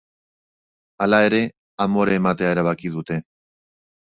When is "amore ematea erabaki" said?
1.87-2.93